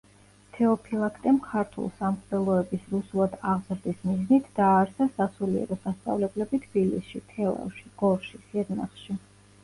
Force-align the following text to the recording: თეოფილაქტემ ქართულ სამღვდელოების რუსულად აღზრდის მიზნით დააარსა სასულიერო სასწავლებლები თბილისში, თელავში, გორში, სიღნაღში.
თეოფილაქტემ 0.53 1.35
ქართულ 1.47 1.89
სამღვდელოების 1.97 2.87
რუსულად 2.93 3.35
აღზრდის 3.49 3.99
მიზნით 4.11 4.47
დააარსა 4.59 5.07
სასულიერო 5.17 5.77
სასწავლებლები 5.83 6.61
თბილისში, 6.63 7.21
თელავში, 7.35 7.85
გორში, 8.01 8.41
სიღნაღში. 8.47 9.19